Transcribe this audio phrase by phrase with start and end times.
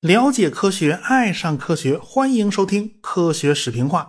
[0.00, 4.02] 了解科学，爱上科学，欢迎收听《科学史评话》。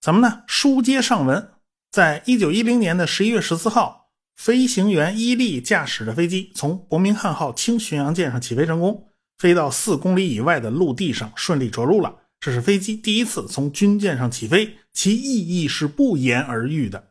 [0.00, 1.50] 咱们呢，书接上文，
[1.90, 12.16] 在一九一零年的十一月十四号，飞行员伊利驾驶着飞机从伯明翰号轻巡洋舰上起飞成功，飞到四公里以外的陆地上，顺利着陆了。
[12.40, 17.08] 这是飞机第一次从军舰上起飞，其意义是不言而喻的。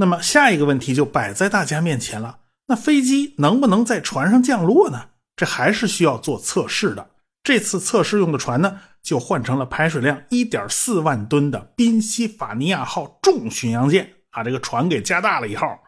[0.00, 2.38] 那么下一个问题就摆在大家面前了：
[2.68, 5.10] 那飞机能不能在船上降落呢？
[5.36, 7.10] 这还是需要做测试的。
[7.42, 15.82] 这次测试用的船呢，就换成了排水量1.4万吨的宾夕法尼亚号重巡洋舰把，这个船给加大了一号。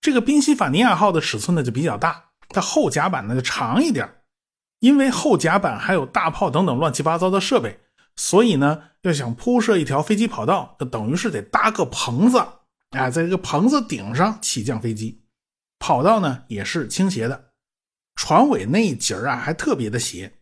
[0.00, 4.08] 这个宾夕法尼亚号的尺寸呢就比较大，它后甲板呢就长一点。
[4.80, 7.80] 因为后甲板还有大炮等等乱七八糟的设备，
[8.16, 12.42] 所以呢，要想铺设一条飞机跑道，就等于是得搭个棚子，
[12.94, 15.22] 哎，在这个棚子顶上起降飞机。
[15.78, 17.50] 跑道呢也是倾斜的。
[18.14, 20.32] 船尾那一节啊，还特别的斜。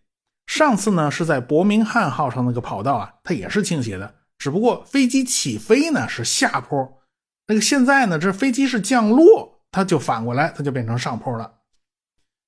[0.46, 7.00] 上次呢是在伯明翰号上那个跑道啊，它也是倾斜的，只不过飞机起飞呢是下坡，
[7.46, 11.60] 那个现在呢这飞机是降落，它就反过来，它就变成上坡了。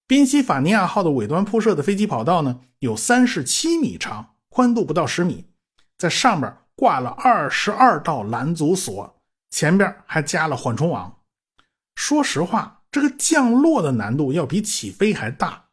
[0.06, 5.46] 宾夕法尼亚号的尾端铺设的飞机跑道呢有三十七米长，宽度不到十米，
[5.96, 9.13] 在上边挂了二十二道拦阻索，
[9.54, 11.20] 前边还加了缓冲网。
[11.94, 12.80] 说实话。
[12.90, 15.64] 这个降落的难度要比起飞还大，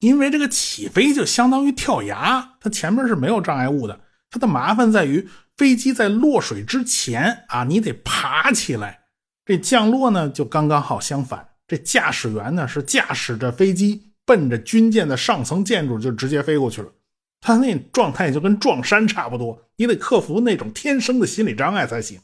[0.00, 3.98] 因为这个起飞就相当于跳崖，它前面是没有障碍物的。
[4.28, 9.04] 它的麻烦在于飞机在落水之前啊，你得爬起来。
[9.46, 16.92] 这降落呢就刚刚好相反，这驾驶员呢是驾驶着飞机奔着军舰的上层建筑就直接飞过去了，
[17.40, 22.20] 他那状态就跟撞山差不多，你得克服那种天生的心理障碍才行。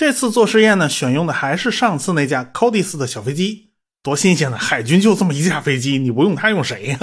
[0.00, 4.56] 这次做试验呢，选用的还是上次那架 Codis 的小飞机，多新鲜呢！
[4.56, 6.98] 海军就这么一架飞机，你不用它用谁呀？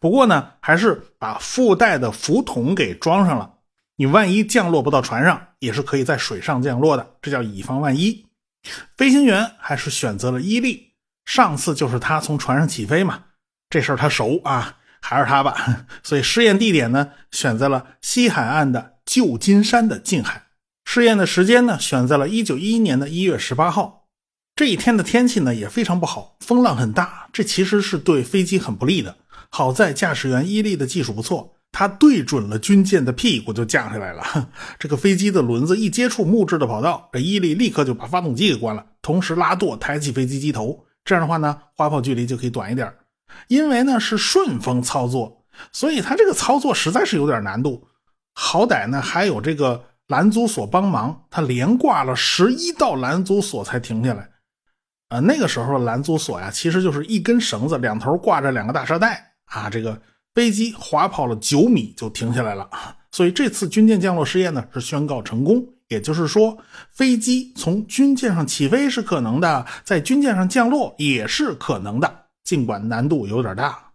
[0.00, 3.48] 不过呢，还是把附带的浮筒给装上了，
[3.94, 8.26] 你万一降落不到船上，也是可以在水上降落的，这叫以防万一。
[8.96, 13.22] 飞行员还是选择了伊利，上次就是他从船上起飞嘛，
[13.70, 15.86] 这事儿他熟啊，还是他吧。
[16.02, 20.41] 所以试验地点呢，选在了西海岸的旧金山的近海。
[20.94, 24.08] 试验的时间呢，选在了一九一一年的一月十八号。
[24.54, 29.16] 这一天的天气呢也非常不好，风浪很大，这其实是对飞机很不利的。
[29.48, 34.50] 好在驾驶员伊利的技术不错，他对准了军舰的屁股就降下来了。
[34.78, 40.84] 这个飞机的轮子一接触木质的跑道，这伊利立刻就把发动机给关了，同时拉舵抬起飞机机头。
[41.06, 42.92] 这样的话呢，滑跑距离就可以短一点。
[43.48, 45.42] 因为呢是顺风操作，
[45.72, 47.88] 所以他这个操作实在是有点难度。
[48.34, 49.84] 好歹呢还有这个。
[50.08, 54.28] 拦阻索帮忙，他连挂了十一道拦阻索才停下来。
[55.08, 59.68] 啊，那个时候拦阻索呀，其实就是一根绳子，两头挂着两个大沙袋啊。
[59.68, 60.00] 这个
[60.34, 62.68] 飞机滑跑了九米就停下来了。
[63.12, 66.56] 所以这次军舰降落试验呢是宣告成功，也就是说，
[66.90, 73.92] 飞机从军舰上起飞是可能的，在军舰上降落也是可能的，尽管难度有点大。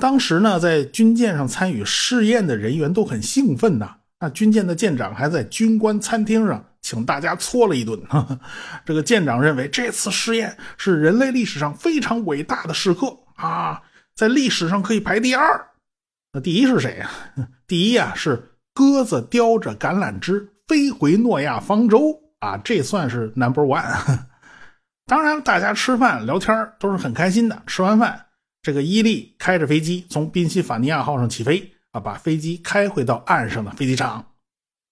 [0.00, 3.97] 当时呢，在军舰上参与试验的人员都很兴奋呐。
[4.20, 8.00] 那军舰的舰长还在军官餐厅上请大家搓了一顿。
[8.84, 13.80] 这个舰长认为这次试验是人类历史上非常伟大的时刻啊，
[14.14, 15.64] 在历史上可以排第二。
[16.32, 17.10] 那第一是谁呀？
[17.66, 23.84] 第一啊是鸽子叼着橄榄枝飞回诺亚方舟啊，这算是 number one。
[25.06, 27.62] 当然，大家吃饭聊天都是很开心的。
[27.66, 28.26] 吃完饭，
[28.60, 31.72] 这个伊利开着飞机从宾夕法尼亚号上起飞。
[31.92, 34.32] 啊，把飞机开回到岸上的飞机场。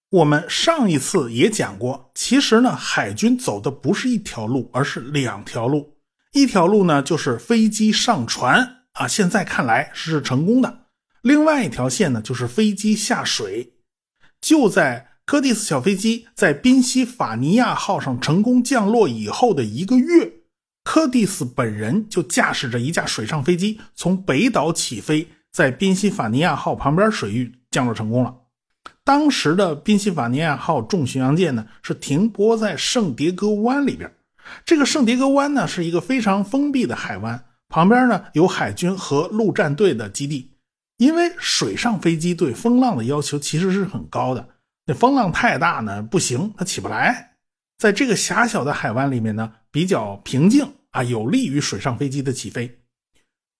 [0.09, 5.97] 我们上一次也讲过，其实呢，海军走的不是一条路，而是两条路。
[6.31, 10.85] 一条路呢，就是飞机上船啊，现在看来是成功的。
[11.21, 13.73] 另外一条线呢，就是飞机下水。
[14.39, 20.31] 就在柯蒂斯小飞机在宾夕法尼亚号上成功降落以后的一个月，
[20.85, 25.27] 柯蒂斯本人就驾驶着一架水上飞机从北岛起飞。
[25.51, 28.35] 在宾夕法尼亚号旁边水域降落成功了。
[29.03, 34.13] 当时的宾夕法尼亚号重巡洋舰呢，是停泊在圣迭戈湾里边。
[34.65, 40.51] 这个圣迭戈湾呢，是一个非常封闭的海湾，旁边呢有海军和陆战队的基地。
[40.97, 44.49] 因为水上飞机对风浪的要求其实是很高的，
[44.85, 47.35] 那风浪太大呢不行，它起不来。
[47.77, 52.79] 在这个狭小的海湾里面呢，比较平静啊，有利于水上飞机的起飞。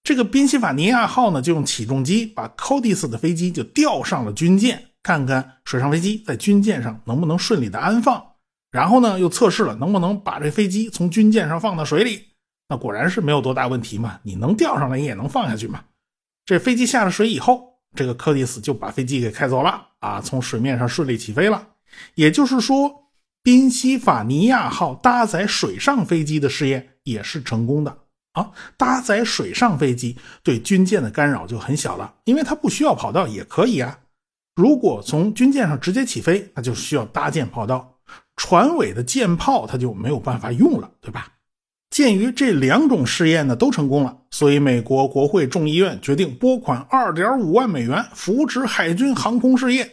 [0.07, 8.25] 这个宾夕法尼亚号呢，就用起重机把 Codis 的飞机就吊上了军舰，看看水上飞机在军舰上能不能顺利的安放。
[8.71, 12.21] 然后呢又测试了能不能把这飞机从军舰上放到水里，
[12.69, 15.83] 那果然是没有多大问题嘛，你能钓上来你也能放下去嘛。
[16.45, 21.67] 这飞机下了水以后，这个柯蒂斯就把飞机给开走了啊，从水面上顺利起飞了。
[22.15, 23.09] 也就是说，
[23.43, 27.97] 宾夕法尼亚号搭载水上飞机的试验也是成功的。
[28.37, 33.97] 啊，搭载水上飞机对军舰的干扰就很小了，因为它不需要跑道也可以啊。
[34.55, 37.95] 如果从军舰上直接起飞，那就需要搭建跑道，
[38.35, 41.33] 船尾的舰炮它就没有办法用了，对吧？
[41.89, 49.89] 鉴于这两种试验呢都成功了，所以美国国会众议院决定拨款二点五万美元扶持海军航空事业。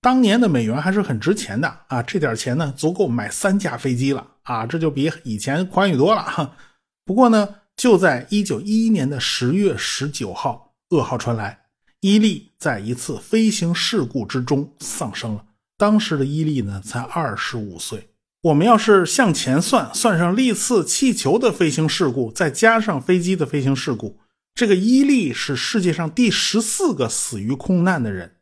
[0.00, 6.56] 当年的美元还是很值钱的啊，这点钱呢足够买三架飞机了啊，这就比以前宽裕多了哈。
[7.04, 7.48] 不过呢。
[7.76, 11.66] 就在一九一一年的十月十九号，噩耗传来，
[12.00, 15.44] 伊利在一次飞行事故之中丧生了。
[15.76, 18.08] 当时的伊利呢，才二十五岁。
[18.42, 24.20] 我们要是向前算，算上历次气球的飞行事故，再加上飞机的飞行事故，
[24.54, 28.36] 这个伊利是世界上第十四个死于空难的人。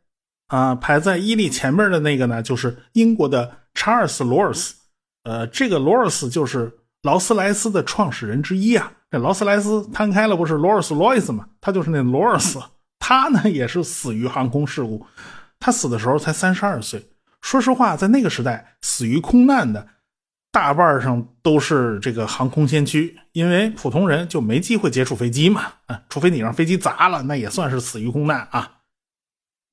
[0.47, 4.75] 啊，排在伊利前面的那个呢，就是英国的查尔斯·罗尔斯。
[5.23, 8.91] 呃，这个罗尔斯就是劳斯莱斯的创始人之一啊。
[9.13, 11.45] 这劳斯莱斯摊开了，不是罗尔斯罗伊斯吗？
[11.61, 12.59] 他就是那罗尔斯，
[12.97, 15.05] 他呢也是死于航空事故。
[15.59, 17.11] 他死的时候才三十二岁。
[17.39, 19.87] 说实话，在那个时代，死于空难的
[20.51, 25.61] 大半上都是这个航空先驱，因为普通人就没机会接触飞机嘛。
[25.85, 28.77] 啊，除非你让飞机砸了，那也算是死于空难啊。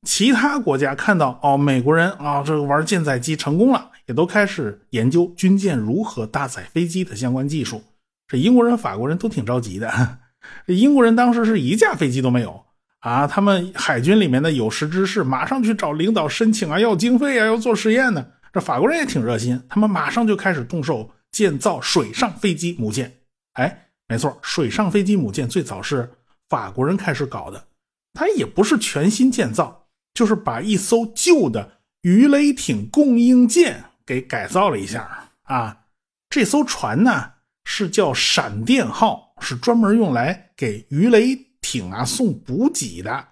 [0.06, 7.82] 其他国家看到哦，美国人啊，这个玩舰载机成功了，也都开始研究军舰如何搭载飞机的相关技术。
[8.30, 10.18] 这英国人、法国人都挺着急的。
[10.64, 12.64] 这英国人当时是一架飞机都没有
[13.00, 18.24] 啊，他们海军里面的有识之士马上去找领导申请啊，要经费啊，要做实验呢。
[18.52, 23.12] 这法国人也挺热心，他们马上就开始动手建造水上飞机母舰。
[23.54, 26.08] 哎，没错，水上飞机母舰最早是
[26.48, 27.64] 法国人开始搞的，
[28.14, 35.78] 它也不是全新建造，就是把一艘旧的鱼雷艇供应舰给改造了一下啊。
[36.28, 37.32] 这艘船呢？
[37.72, 43.24] 是叫闪电号，是专门用来给鱼雷艇啊送补给的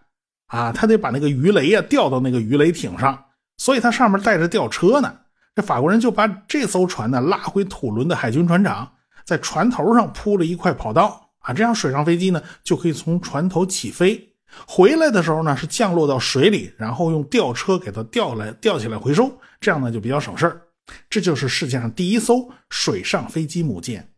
[0.46, 3.24] 啊，他得把那个鱼雷啊吊到那个鱼雷艇上，
[3.56, 5.12] 所以它上面带着吊车呢。
[5.56, 8.88] 这法国人就把这艘船呢拉回土伦的海军船长，
[9.24, 14.36] 在船头上铺了一块跑道啊，这样水上飞机呢就可以从船头起飞，
[14.68, 20.62] 回来的时候呢是降落到水里，然后用吊车给它吊来吊起来回收，这样呢就比较省事儿。
[21.10, 24.08] 这就是世界上第一艘水上飞机母舰。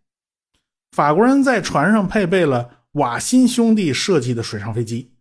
[0.93, 5.13] 法国人在船上配备了瓦辛兄弟设计的水上飞机，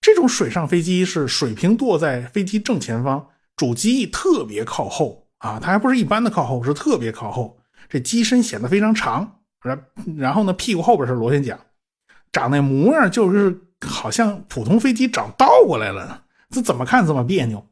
[0.00, 7.58] 这种水上飞机是水平舵在飞机正前方，主机翼特别靠后啊，它还不是一般的靠后，是特别靠后。
[7.88, 9.84] 这机身显得非常长，然
[10.16, 11.58] 然后呢，屁股后边是螺旋桨，
[12.32, 17.66] 长那模样就是好像普通飞机长倒过来了，这怎么看怎么别扭。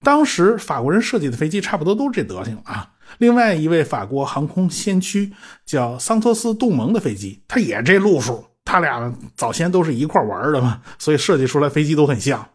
[0.00, 2.93] 当时法国人设计的飞机差不多都是这德行啊。
[3.18, 5.32] 另外一位法国航空先驱
[5.64, 8.44] 叫桑托斯·杜蒙的飞机，他也这路数。
[8.66, 12.48] 他俩早先都是一块玩的嘛，所以设计出来飞机都很像。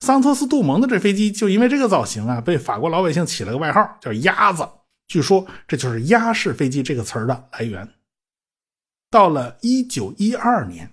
[0.00, 4.66] 桑托斯·杜蒙的这飞机就因为这个造型啊，被法国老百姓起了个外号叫“鸭子”。
[5.06, 7.86] 据说这就是“鸭式飞机”这个词儿的来源。
[9.10, 10.90] 到了1912年，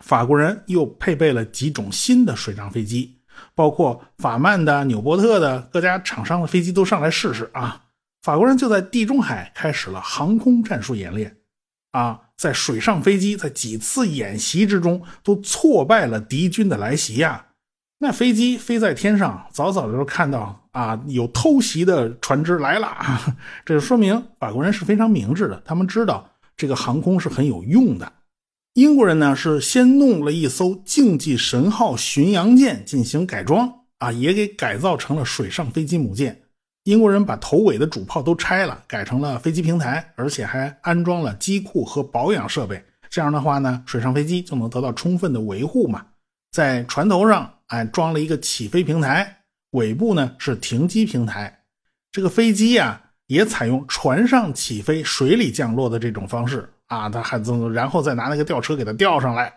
[0.00, 3.18] 法国人又配备了几种新的水上飞机。
[3.54, 7.82] 包括法曼的、纽波特的各家厂商的飞机都上来试试啊！
[8.22, 11.36] 法国人就在地中海开始了航空战术演练，
[11.90, 17.46] 啊，在水上飞机在几次演习之中都挫败了敌军的来袭呀。
[17.98, 22.96] 那飞机飞在天上，早早的就看到啊有偷袭的船只来了，
[23.66, 28.12] 这就说明法国人是非常明智的，他们知道这个航空是很有用的。
[28.74, 36.40] 英国人呢是先弄了一艘竞技神号巡洋舰进行改装啊，也给改造成了水上飞机母舰。
[36.84, 42.82] 英国人把头尾的主炮都拆了，改成了飞机平台，而且还安装了机库和保养设备。
[43.10, 46.06] 这样的话呢，水上飞机就能得到充分的维护嘛。
[46.50, 49.40] 在船头上哎装了一个起飞平台，
[49.72, 51.60] 尾部呢是停机平台。
[52.10, 56.66] 这个飞机呀也采用船上起飞、水里降落的这种方式。
[56.92, 59.52] 啊，他还怎然后再拿那个吊车给它吊上来。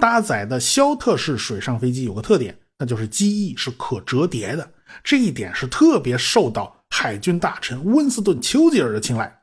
[0.00, 4.72] 搭载的肖特式水上飞机有个特点，那就是机翼是可折叠的，
[5.04, 9.42] 这一点是特别受到海军大臣温斯顿·丘吉尔的青睐。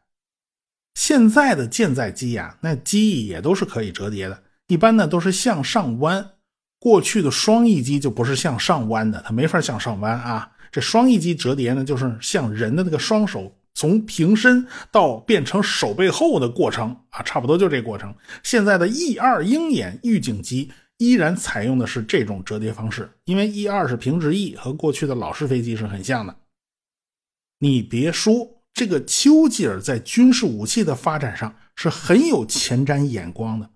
[0.96, 6.32] 现在的舰载机呀，那机翼也都是可以折叠的，一般呢都是向上弯。
[6.80, 10.52] 过去的双翼机就不是向上弯的，它没法向上弯啊。
[10.72, 18.14] 这双翼机折叠呢，就是像人的那个双手从平身到变成手背后的过程啊，差不多就这过程。
[18.44, 26.36] 现在的 E 二鹰眼预警机依然采用的是这种折叠方式，因为 E 二是平直翼，和过去的老式飞机是很像的。
[27.60, 33.70] 你别说，这个丘吉尔在军事武器的发展上是很有前瞻眼光的，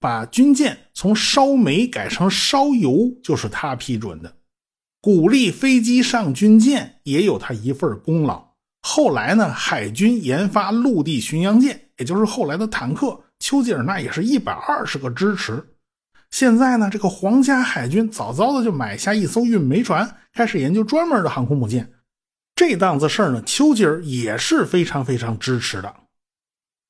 [0.00, 4.34] 把军舰从烧煤改成烧油就是他批准的。
[5.00, 8.43] 鼓励飞机上军舰也有他一份功劳。
[8.86, 15.64] 后来呢，海军研发陆地巡洋舰，也就是后来的坦克，丘吉尔那也是一百二十个支持。
[16.30, 21.90] 现在呢，这个皇家海军早早的就买下一艘运煤船，开始研究专门的航空母舰。
[22.54, 25.92] 这档子事儿呢，丘吉尔也是非常非常支持的。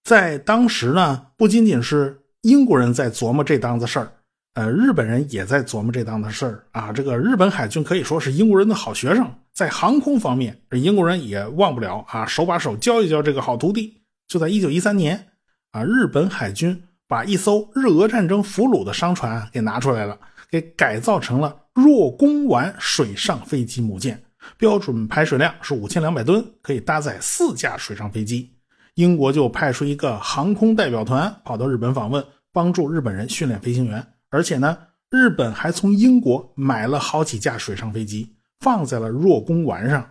[0.03, 4.13] 在当时呢，不仅仅是英国人在琢磨这档子事儿。
[4.54, 6.92] 呃，日本人也在琢磨这档子事儿啊。
[6.92, 14.00] 这个日本海军可以说是英国人的好学生，在航空方面，英国人也忘不了啊，手把手教一教这个好徒弟。
[14.28, 15.26] 就在一九一三年
[15.73, 20.16] 啊，日本海军把一艘日俄战争俘虏的商船给拿出来了，
[20.49, 24.23] 给改造成了若宫丸水上飞机母舰，
[24.56, 28.52] 标准排水量是五千两百吨，可以搭载四架水上飞机。
[28.94, 34.06] 英国就派出一个航空代表团跑到日本访问，帮助日本人训练飞行员。
[34.35, 34.76] 而且呢，
[35.11, 40.11] 日本还从英国买了好几架水上飞机，放在了若宫丸上。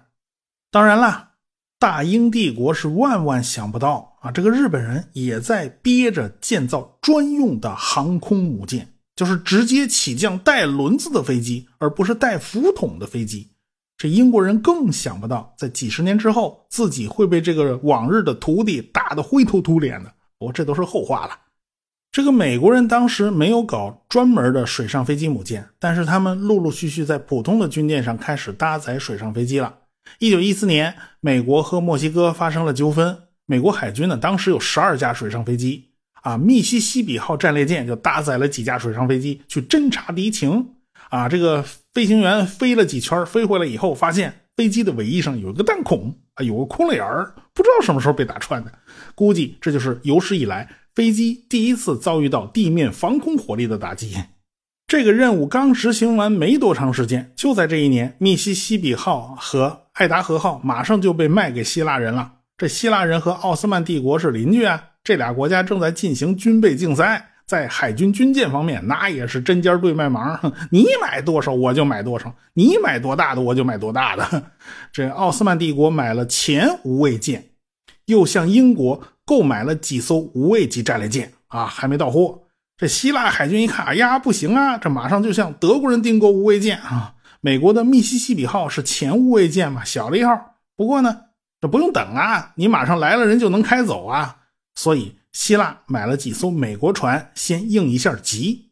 [0.72, 1.32] 当然啦，
[1.78, 13.50] 大英帝国是万万想不到啊，这个日本人也在憋着建造专用的航空母舰，就是直接起降带轮子的飞机，而不是带浮筒的飞机。
[13.98, 20.10] 这英国人更想不到，在几十年之后，自己会被这个往日的徒弟打得灰头土脸的。
[20.40, 21.38] 我这都是后话了。
[22.14, 29.74] 这个美国人当时没有搞专门的水上飞机母舰，但是他们陆陆续续在普通的军舰上开始搭载水上飞机了。
[30.20, 33.18] 一九一四年，美国和墨西哥发生了纠纷，
[33.48, 35.90] 美国海军呢当时有十二架水上飞机，
[36.22, 40.68] 啊，密西西比号战列舰就搭载了几架水上飞机去侦察敌情，
[41.10, 41.66] 啊，这个
[41.96, 48.72] 飞行员飞了几圈，飞回来以后发现飞机的尾翼上有一个弹孔，啊，有个空了眼儿，不知道什么时候被打穿的，
[49.16, 50.70] 估计这就是有史以来。
[50.96, 54.16] 飞机第一次遭遇到地面防空火力的打击，
[54.86, 62.34] 这个任务刚执行完没多长时间，就在这一年，密西西比号和爱达荷号马上就被卖给希腊人了。
[62.58, 74.44] 这希腊人和奥斯曼帝国是邻居啊，这俩国家正在进行军备竞赛，在海军军舰方面，那也是针尖对麦芒， 你买多少我就买多少，你买多大的我就买多大的。
[74.94, 77.50] 这奥斯曼帝国买了前无畏舰，
[78.06, 79.02] 又向英国。
[79.26, 82.42] 购买了几艘无畏级战列舰啊，还没到货。
[82.76, 84.78] 这希腊海军一看，哎呀，不行啊！
[84.78, 87.16] 这马上就向德国人订购无畏舰啊。
[87.40, 90.56] 美国的密西西比号是前无畏舰嘛，小了一号。
[90.76, 91.22] 不过呢，
[91.62, 94.38] 这不用等啊，你马上来了，人就能开走啊。
[94.76, 98.72] 所以希腊买了几艘美国船，先应一下急。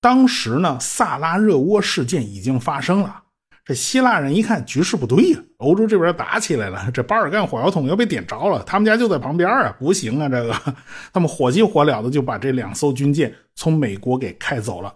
[0.00, 3.21] 当时呢，萨拉热窝事件已经发生了。
[3.64, 10.52] 这希腊人一看局势不对呀，欧洲这边打起来了，这巴尔干火药桶要被点着了，他们家就在旁边啊，不行啊，这个
[11.12, 14.92] 他们火急火燎的就把这两艘军舰从美国给开走了。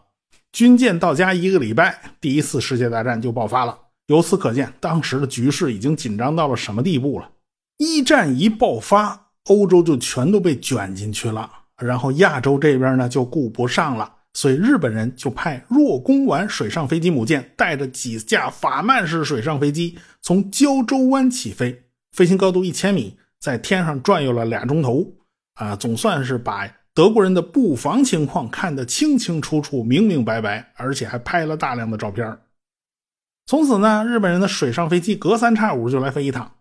[0.50, 3.78] 军舰到家一个礼拜，第一次世界大战就爆发了。
[4.06, 7.30] 由此可见，当时的局势已经紧张到了什么地步了。
[7.76, 14.14] 一战一爆发，欧洲就全都被卷进去了，然后亚洲这边呢就顾不上了。
[14.37, 25.11] 所以日本人就派若宫丸水上飞机母舰带着几架法曼式水上飞机从胶州湾起飞，飞行高度一千米，在天上转悠了俩钟头，
[25.55, 32.38] 啊，总算是把德国人的布防情况看得清清楚楚、明明白白，而且还拍了大量的照片。
[33.47, 36.57] 从此呢，日本人的水上飞机隔三差五就来飞一趟，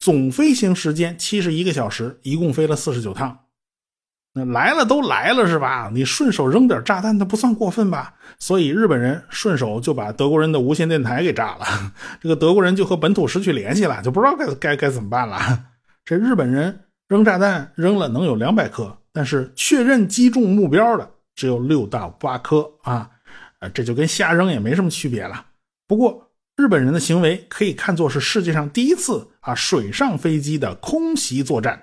[0.00, 3.43] 总飞行时间七十一个小时，一共飞了四十九趟。
[4.36, 5.88] 那来了都来了是吧？
[5.94, 8.14] 你顺手扔点炸弹，那不算过分吧？
[8.40, 11.92] 所以日本人顺手就把德国人的无线电台给炸了。
[12.20, 15.38] 这个德国人就和本土失去联系了，就不知道该该该怎么办了。
[16.04, 23.08] 这日本人扔炸弹扔了能有两百颗，但是确认击中目标的只有六到八颗啊，
[23.72, 25.46] 这就跟瞎扔也没什么区别了。
[25.86, 31.80] 不过日本人的行为可以看作是世界上第一次啊水上飞机的空袭作战。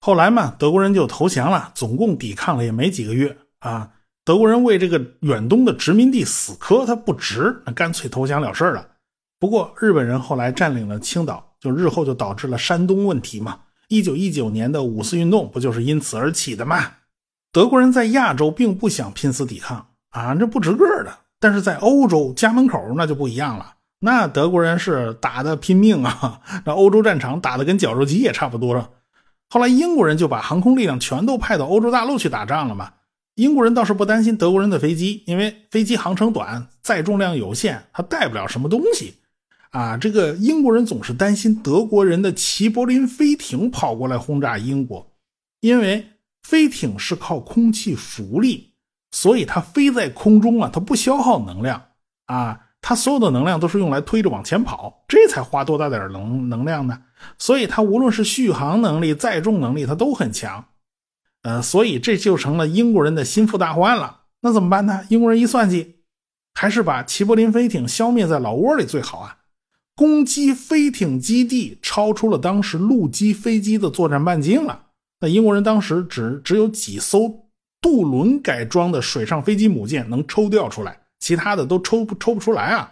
[0.00, 3.90] 后来嘛，德国人就投降了，总共抵抗了也没几个月啊。
[4.24, 8.86] 德国人为这个远东的殖民地死磕，他不值，那干脆投降了事了。
[9.38, 13.60] 不过日本人后来占领了青岛，就日后就导致了山东问题嘛。
[13.88, 16.78] 一九一九年的五四运动不就是因此而起的吗？
[17.52, 21.10] 德国人在亚洲并不想拼死抵抗啊，这不值个的。
[21.40, 28.88] 但是在欧洲家门口那就不一样了，那德国人是打的拼命啊，那欧洲战场打的跟绞肉机也差不多了。
[29.50, 32.92] 后来英国人就把航空力量全都派到欧洲大陆去打仗了嘛。
[33.34, 39.14] 英国人倒是不担心德国人的飞机，因为飞机航程短，载重量有限，它带不了什么东西。
[39.70, 45.12] 啊，这个英国人总是担心德国人的齐柏林飞艇跑过来轰炸英国，
[45.60, 46.06] 因为
[46.42, 48.74] 飞艇是靠空气浮力，
[49.10, 51.82] 所以它飞在空中啊，它不消耗能量
[52.26, 52.60] 啊。
[52.82, 56.98] 它所有的能量都是用来推着往前跑，这才花多大点能能量呢？
[57.38, 60.66] 所以它无论是续航能力、载重能力，它都很强。
[61.42, 64.22] 呃，所以这就成了英国人的心腹大患了。
[64.42, 65.06] 那怎么办呢？
[65.08, 65.96] 英国人一算计，
[66.54, 69.38] 还是把齐柏林飞艇消灭在老窝里最好啊！
[69.94, 74.86] 攻击飞艇基地超出了当时陆基飞机的作战半径了。
[75.20, 77.48] 那英国人当时只只有几艘
[77.82, 80.98] 渡轮改装的水上飞机母舰能抽调出来。
[81.18, 82.90] 其他的都抽不抽不出来啊！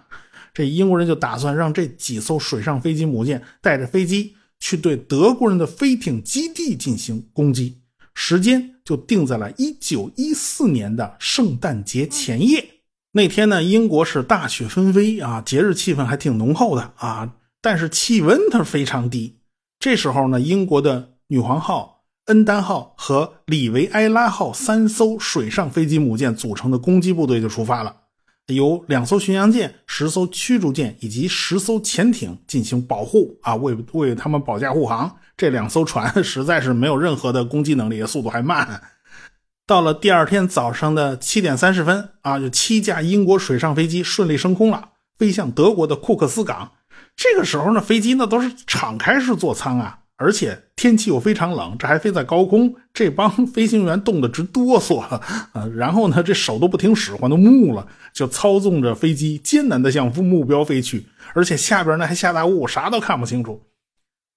[0.59, 7.79] 这英国人就打算让这几艘水上飞机母舰带着飞机去对德国人的飞艇基地进行攻击，
[8.13, 12.81] 时间就定在了1914年的圣诞节前夜。
[13.13, 19.37] 那天呢，英国是大雪纷飞啊，节日气氛还挺浓厚的啊，但是气温它非常低。
[19.79, 27.95] 这时候呢，英国的女皇号、恩丹号和里维埃拉号三艘水上飞机母舰组成的攻击部队就出发了。
[28.49, 35.17] 由两艘巡洋舰、十艘驱逐舰以及十艘潜艇进行保护啊，为为他们保驾护航。
[35.37, 38.83] 这两艘船 实在是没有任何的攻击能力，速度还慢。
[39.67, 46.73] 到了第二天早上的七点三十分啊，有七架英国水上飞机顺利升空了，飞向德国的库克斯港。
[47.15, 49.99] 这个时候呢，飞机呢都是敞开式座舱啊。
[50.21, 55.23] 而且天气又非常冷，这还飞在高空，这帮 飞行员冻得直哆嗦啊！
[55.77, 61.07] 然后呢，这手都不听使唤，都木了，就操纵着飞机艰难地向目标飞去。
[61.35, 63.63] 而且下边呢还下大雾，啥都看不清楚。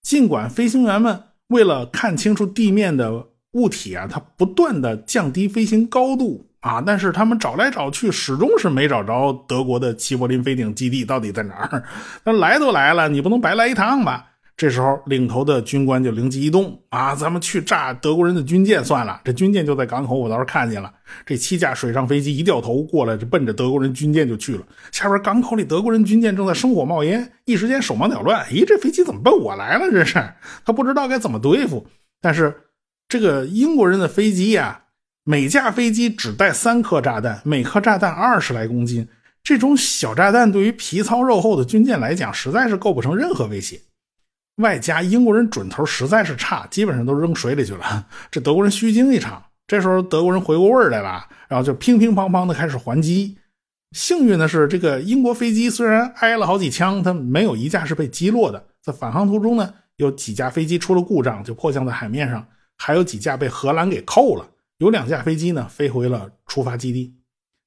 [0.04, 11.84] 尽管飞行员们为了看清楚地面的物体啊，他不断的降低飞行高度啊，但是他们找来找去，始终是没找着德国的齐柏林飞艇基地到底在哪儿。
[12.24, 14.28] 那来都来了，你不能白来一趟吧？
[14.62, 19.20] 这时候，领头的军官就灵机一动啊，咱们去炸德国人的军舰算了。
[19.24, 20.94] 这军舰就在港口，我倒是看见了。
[21.26, 24.62] 这七架水上飞机一掉头过来，就奔着德国人军舰就去了。
[24.92, 28.46] 下边港口里，德国人军舰正在生火冒烟，一时间手忙脚乱。
[28.52, 29.90] 咦，这飞机怎么奔我来了？
[29.90, 30.24] 这是
[30.64, 31.88] 他不知道该怎么对付。
[32.22, 32.56] 但是
[33.10, 34.84] 这个英国人的飞机呀，
[35.24, 39.08] 每架飞机只带三颗炸弹，每颗炸弹二十来公斤。
[39.44, 43.82] 这种小炸弹对于皮糙肉厚的军舰来讲，实在是构不成任何威胁。
[44.62, 48.08] 外加英国人准头实在是差，基本上都扔水里去了。
[48.32, 49.44] 这德国人虚惊一场。
[49.68, 53.38] 这时候德国人回过味来了，然后就乒乒乓乓的开始还击。
[53.94, 58.62] 幸运的是，这个英国飞机虽然挨了好几枪，它没有一架是被击落的。
[58.82, 62.42] 在返航途中呢，有几架飞机出了故障，就迫降在海面上；
[62.78, 64.46] 还有几架被荷兰给扣了。
[64.80, 67.14] 有两架飞机呢，飞回了出发基地。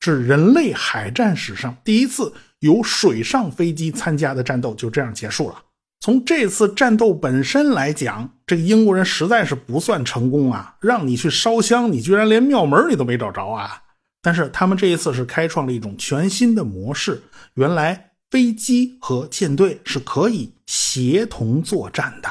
[0.01, 5.57] 是人类海战史上第一次由水上飞机参加的战斗，就这样结束了。
[6.05, 10.77] 从这次战斗本身来讲，这个英国人实在是不算成功啊！
[10.83, 13.81] 让你去烧香，你居然连庙门你都没找着啊！
[14.21, 17.23] 但是他们这一次是开创了一种全新的模式，
[17.55, 22.29] 原来飞机和舰队是可以协同作战的。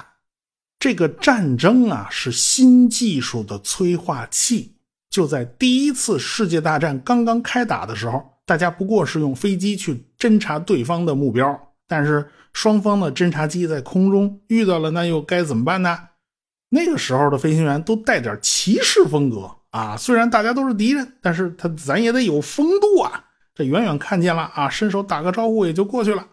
[0.77, 4.75] 这个战争啊，是新技术的催化器。
[5.09, 11.59] 就在第一次世界大战刚刚开打的时候，大家不过是用飞机去侦察对方的目标。
[11.87, 15.99] 但是双方的侦察机在空中遇到了，那又该怎么办呢？
[16.69, 23.25] 那个时候的飞行员都带点骑士风格啊，虽然大家都是敌人，但是他咱也得有风度啊。
[23.53, 26.25] 这远远看见了啊，伸手打个招呼也就过去了。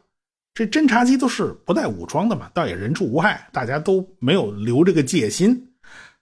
[0.54, 5.72] 这侦察机都是不带武装的嘛，倒也人畜无害，大家都没有留这个戒心。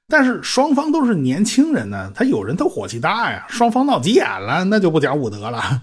[0.08, 5.82] 但是双方都是年轻人呢，他有人他火气大呀，双方闹急眼了，那就不讲武德了。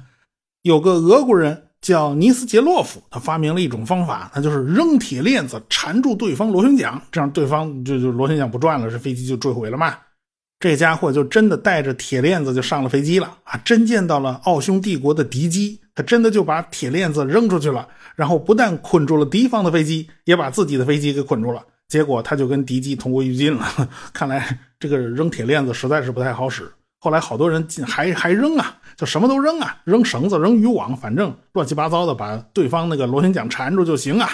[0.64, 1.62] 有个俄国人。
[1.86, 9.95] 叫尼斯杰洛夫，他发明了一种方法，那就是扔铁链子缠住对方螺旋桨，这样对方就就螺旋桨不转了，这飞机就坠毁了嘛。
[10.60, 13.56] 这家伙就真的带着铁链子就上了飞机了啊！
[13.63, 21.63] 真见到了奥匈帝国的敌机，他真的就把铁链子扔出去了，然后不但捆住了敌方的飞机，也把自己的飞机给捆住了。
[21.88, 23.63] 结果他就跟敌机同归于尽了。
[24.12, 26.67] 看来这个扔铁链子实在是不太好使。
[27.06, 34.28] 后来好多人进还还扔啊，就什么都扔啊，扔绳子、扔渔网，反正乱七八糟的，把对方那个螺旋桨缠住就行啊。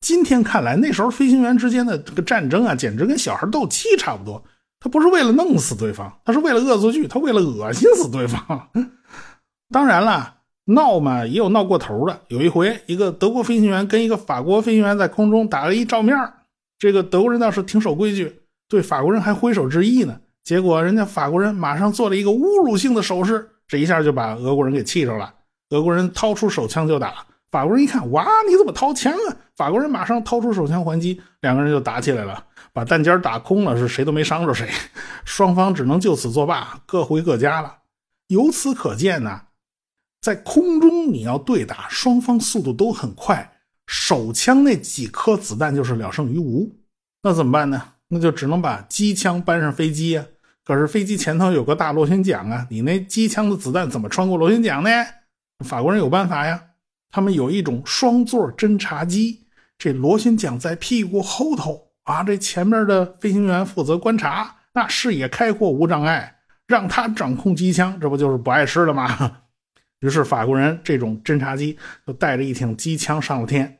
[0.00, 4.42] 今天看来，那时候飞行员之间的这个战争啊，简直跟小孩斗气差不多。
[4.80, 8.68] 他不是为了弄死对方，他是为了恶作剧，他为了恶心死对方。
[9.72, 12.22] 当然了，闹嘛也有闹过头的。
[12.26, 16.18] 有一回，一个德国飞行员跟一个法国飞行员在空中打了一照面
[16.76, 20.18] 这个德国人倒是挺守规矩，对法国人还挥手致意呢。
[20.50, 25.32] 结果人家法国人马上做了一个侮辱性的手势，这一下就把俄国人给气着了。
[25.68, 29.36] 俄国人掏出手枪就打，法国人一看，哇，你怎么掏枪啊？
[29.54, 34.68] 法国人马上掏出手枪还击，两个人就打起来了，把弹尖打空了，是谁都没伤着谁，
[35.24, 37.72] 双方只能就此作罢，各回各家了。
[38.26, 39.42] 由此可见呢，
[40.20, 43.52] 在空中你要对打，双方速度都很快，
[43.86, 46.68] 手枪那几颗子弹就是了胜于无。
[47.22, 47.80] 那怎么办呢？
[48.08, 50.26] 那就只能把机枪搬上飞机呀。
[50.70, 54.88] 可是飞机前头有个大螺旋桨啊，你那机枪的子弹怎么穿过螺旋桨呢？
[55.64, 56.62] 法国人有办法呀，
[57.10, 66.36] 他们有一种双座侦察机，这螺旋桨在屁股后头啊，这前面的飞行员负责观察，那视野开阔无障碍，
[66.68, 69.38] 让他掌控机枪，这不就是不碍事了吗？
[69.98, 73.78] 于是法国人这种侦察机就带着一挺机枪上了天，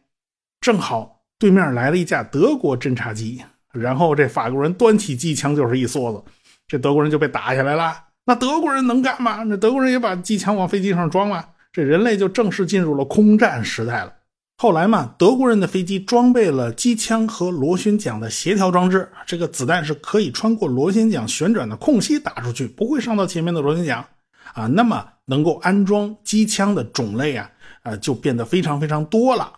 [0.61, 6.25] 正好对面来了一架德国侦察机，然后这法国人端起机枪就是一梭子，
[6.71, 8.05] 这德国人就被打下来了。
[8.27, 9.43] 那德国人能干嘛？
[9.43, 11.45] 那德国人也把机枪往飞机上装了。
[11.73, 14.13] 这人类就正式进入了空战时代了。
[14.57, 24.07] 后来嘛，德国人的飞机装备了机枪和螺旋桨的协调装置，这个子弹是可以穿过螺旋桨旋转的空隙打出去，不会伤到前面的螺旋桨
[24.55, 24.69] 啊。
[24.69, 27.51] 那么能够安装机枪的种类啊，
[27.83, 29.51] 啊就变得非常非常多了。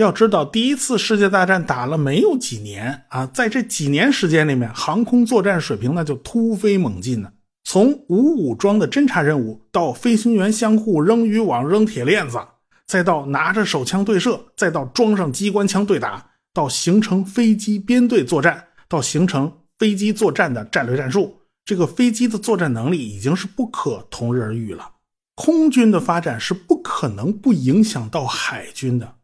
[0.00, 7.30] 要知道，第一次世界大战打了没有几年啊，在这几年时间里面，航空作战水平那就突飞猛进呢。
[7.64, 12.38] 从无武装的侦察任务，到飞行员相互扔渔网、扔铁链子，
[12.86, 24.92] 再到拿着手枪对射，再到装上机关枪对打，到形成飞机编队作战，到形成飞机作战的战略战术，这个飞机的作战能力已经是不可同日而语了。
[25.34, 29.16] 空军的发展是不可能不影响到海军的。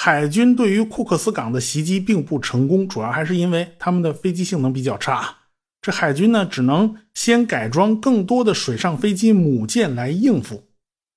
[0.00, 5.38] 海军对于库克斯港的袭击并不成功，主要还是因为他们的飞机性能比较差。
[5.82, 10.68] 这海军呢，只能先改装更多的水上飞机母舰来应付。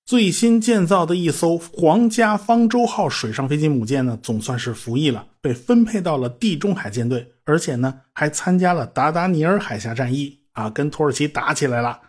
[0.03, 12.01] 最新建造的一艘皇家方舟号水上飞机母舰呢，总算是服役了，被分配到了地中海舰队，而且呢，还参加了达达尼尔海峡战役啊，跟土耳其打起来了。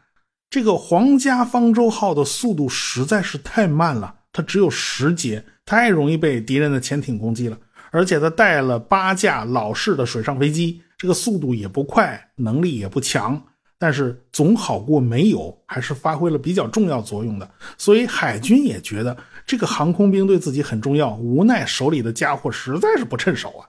[0.49, 7.59] 这个皇家方舟号的速度实在是太慢了，它只有十节，太容易被敌人的潜艇攻击了，
[7.90, 10.83] 而且他带了八架老式的水上飞机。
[10.98, 13.42] 这个速度也不快，能力也不强，
[13.77, 17.51] 但是总好过没有，还是发挥了比较重要作用的。
[17.77, 23.66] 所以海军也觉得这个航空兵对自己很重要，无奈手里的家伙实在是不趁手啊。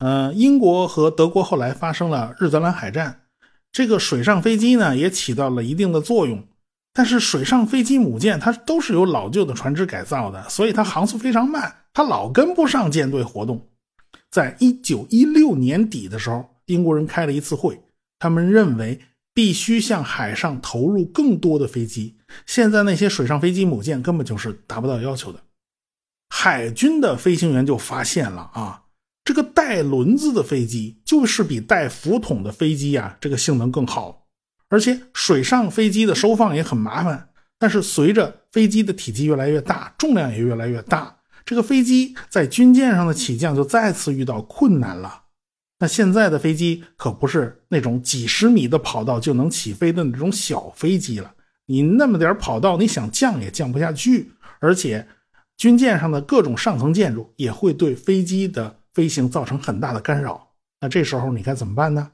[0.00, 3.22] 嗯，英国和德国后来发生了日德兰海战，
[3.72, 6.46] 这个水上飞机呢也起到了一定的作用，
[6.94, 13.68] 但是水上飞机母舰它都是由老旧的船只改造的，所以它航速非常慢，它老跟不上舰队活动。
[14.30, 17.82] 在一九一六年底的时候，英国人开了一次会，
[18.18, 19.00] 他们认为
[19.34, 22.16] 必须向海上投入更多的飞机。
[22.46, 25.40] 现在那些水上飞机母舰根本就是达不到要求的。
[26.30, 28.84] 海军的飞行员就发现了啊，
[29.24, 34.23] 这个带轮子的飞机就是比带浮筒的飞机啊，这个性能更好。
[34.74, 37.28] 而且水上飞机的收放也很麻烦。
[37.60, 41.16] 但是随着飞机的体积越来越大，重量也越来越大。
[41.44, 45.22] 这个飞机在军舰上的起降就再次遇到困难了。
[45.78, 51.32] 那现在的飞机可不是那种几十米的跑道就能起飞的那种小飞机了。
[51.66, 54.32] 你那么点跑道，你想降也降不下去。
[54.58, 55.06] 而且，
[55.56, 60.48] 军舰上的各种上层建筑也会对飞机的飞行造成很大的干扰。
[60.80, 62.10] 那这时候你该怎么办呢？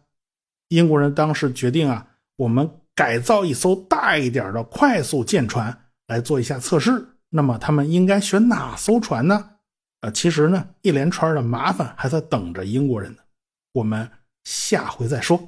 [0.68, 2.06] 英国人当时决定啊，
[2.40, 5.76] 我们改造一艘大一点的快速舰船
[6.06, 7.06] 来做一下测试。
[7.28, 9.50] 那么他们应该选哪艘船呢？
[10.00, 13.18] 呃，其实呢，一连串的麻烦还在等着英国人呢。
[13.74, 14.08] 我们
[14.44, 15.38] 下回再说。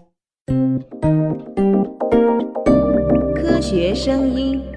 [3.35, 4.72] 科学声音。